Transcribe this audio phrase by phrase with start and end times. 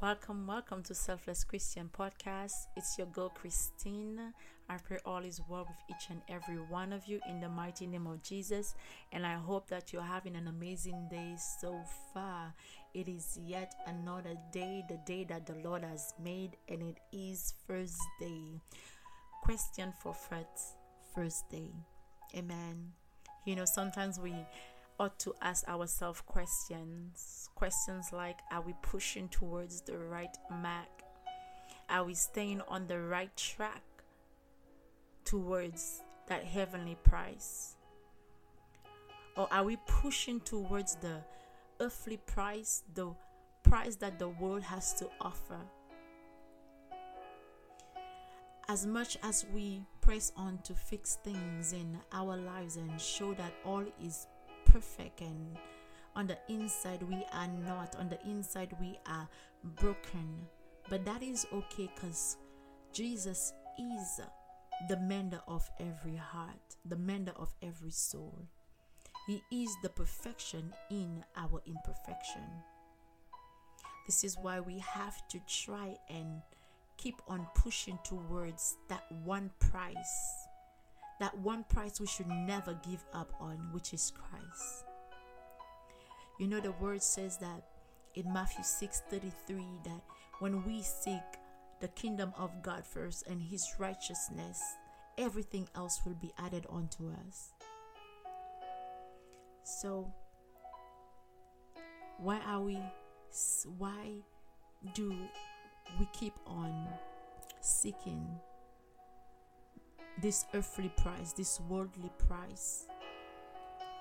[0.00, 2.54] Welcome, welcome to Selfless Christian Podcast.
[2.74, 4.32] It's your girl Christine.
[4.70, 7.86] I pray all is well with each and every one of you in the mighty
[7.86, 8.74] name of Jesus.
[9.12, 11.78] And I hope that you're having an amazing day so
[12.14, 12.54] far.
[12.94, 17.52] It is yet another day, the day that the Lord has made, and it is
[17.66, 18.58] first day.
[19.42, 20.60] Question for Thought,
[21.14, 21.74] first day.
[22.34, 22.92] Amen.
[23.44, 24.34] You know, sometimes we
[25.00, 27.48] ought to ask ourselves questions.
[27.54, 30.88] Questions like Are we pushing towards the right mark?
[31.88, 33.82] Are we staying on the right track
[35.24, 37.76] towards that heavenly price?
[39.36, 41.24] Or are we pushing towards the
[41.80, 43.14] earthly price, the
[43.62, 45.60] price that the world has to offer?
[48.68, 53.52] As much as we press on to fix things in our lives and show that
[53.64, 54.26] all is
[54.72, 55.56] perfect and
[56.16, 59.28] on the inside we are not on the inside we are
[59.76, 60.46] broken.
[60.88, 62.36] But that is okay because
[62.92, 64.20] jesus is
[64.88, 68.46] the mender of every heart the mender of every soul.
[69.26, 72.42] He is the perfection in our imperfection.
[74.06, 76.42] This is why we have to try and
[76.96, 80.39] keep on pushing towards that one price
[81.20, 84.84] that one price we should never give up on, which is Christ.
[86.40, 87.62] You know, the word says that
[88.14, 90.00] in Matthew 6 33 that
[90.40, 91.20] when we seek
[91.80, 94.60] the kingdom of God first and his righteousness,
[95.18, 97.52] everything else will be added onto us.
[99.62, 100.10] So,
[102.18, 102.78] why are we,
[103.78, 104.14] why
[104.94, 105.14] do
[105.98, 106.88] we keep on
[107.60, 108.26] seeking
[110.20, 112.86] this earthly price, this worldly price.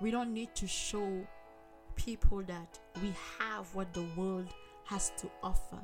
[0.00, 1.26] We don't need to show
[1.94, 4.48] people that we have what the world
[4.84, 5.78] has to offer.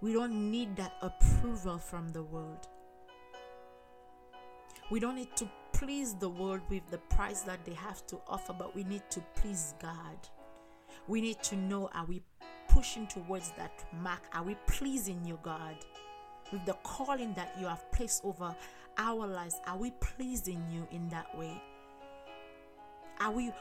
[0.00, 2.68] We don't need that approval from the world.
[4.90, 8.52] We don't need to please the world with the price that they have to offer,
[8.52, 10.28] but we need to please God.
[11.08, 12.22] We need to know are we
[12.68, 14.22] pushing towards that mark?
[14.32, 15.76] Are we pleasing you, God?
[16.52, 18.54] With the calling that you have placed over
[18.96, 19.60] our lives?
[19.66, 21.62] Are we pleasing you in that way?
[23.20, 23.52] Are we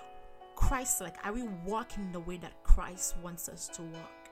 [0.55, 1.17] Christ like?
[1.25, 4.29] Are we walking the way that Christ wants us to walk?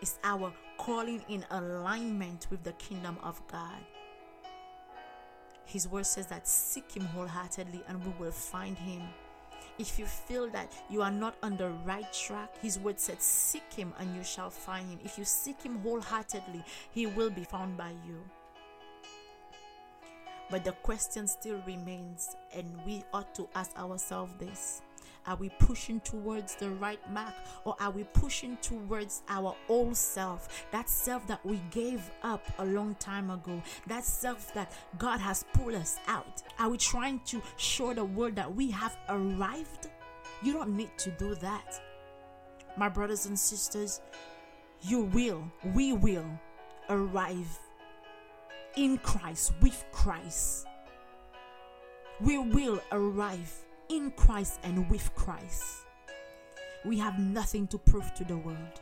[0.00, 3.78] Is our calling in alignment with the kingdom of God?
[5.64, 9.02] His word says that seek Him wholeheartedly and we will find Him.
[9.82, 13.64] If you feel that you are not on the right track, His word said, Seek
[13.74, 15.00] Him and you shall find Him.
[15.04, 16.62] If you seek Him wholeheartedly,
[16.92, 18.22] He will be found by you.
[20.50, 24.82] But the question still remains, and we ought to ask ourselves this
[25.26, 27.34] are we pushing towards the right mark
[27.64, 30.66] or are we pushing towards our old self?
[30.72, 35.44] That self that we gave up a long time ago, that self that God has
[35.52, 36.42] pulled us out.
[36.58, 39.88] Are we trying to show the world that we have arrived?
[40.42, 41.80] You don't need to do that.
[42.76, 44.00] My brothers and sisters,
[44.80, 45.44] you will,
[45.74, 46.26] we will
[46.88, 47.58] arrive
[48.76, 50.66] in Christ, with Christ.
[52.20, 53.52] We will arrive
[53.92, 55.84] in Christ and with Christ.
[56.84, 58.80] We have nothing to prove to the world.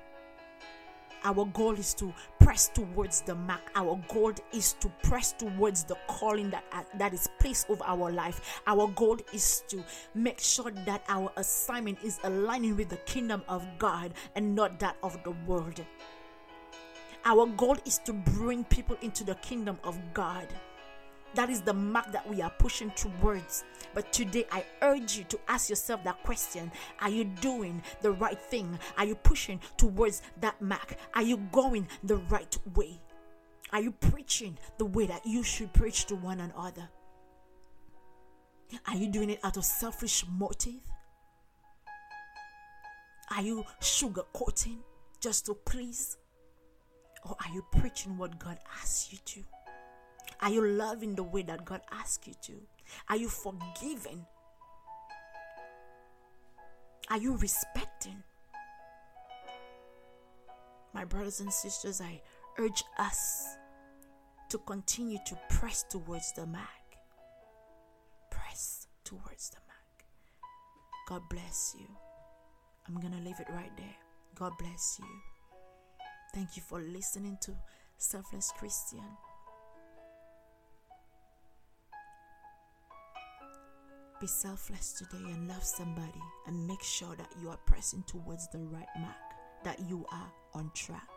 [1.23, 3.61] Our goal is to press towards the mark.
[3.75, 8.11] Our goal is to press towards the calling that, uh, that is placed over our
[8.11, 8.63] life.
[8.67, 9.85] Our goal is to
[10.15, 14.97] make sure that our assignment is aligning with the kingdom of God and not that
[15.03, 15.85] of the world.
[17.27, 20.47] Our goal is to bring people into the kingdom of God.
[21.35, 23.65] That is the mark that we are pushing towards.
[23.95, 26.71] But today, I urge you to ask yourself that question
[27.01, 28.79] Are you doing the right thing?
[28.99, 30.97] Are you pushing towards that mark?
[31.15, 33.01] Are you going the right way?
[33.73, 36.89] Are you preaching the way that you should preach to one another?
[38.87, 40.81] Are you doing it out of selfish motive?
[43.37, 44.79] Are you sugarcoating
[45.21, 46.17] just to please?
[47.25, 49.45] Or are you preaching what God asks you to?
[50.43, 52.53] Are you loving the way that God asks you to?
[53.09, 54.25] Are you forgiving?
[57.11, 58.23] Are you respecting?
[60.95, 62.21] My brothers and sisters, I
[62.59, 63.57] urge us
[64.49, 66.67] to continue to press towards the mark.
[68.31, 70.05] Press towards the mark.
[71.09, 71.87] God bless you.
[72.89, 73.97] I'm going to leave it right there.
[74.35, 75.07] God bless you.
[76.35, 77.53] Thank you for listening to
[77.99, 79.05] Selfless Christian.
[84.21, 88.59] Be selfless today and love somebody and make sure that you are pressing towards the
[88.59, 89.15] right mark
[89.65, 91.09] that you are on track.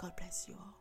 [0.00, 0.79] God bless you all.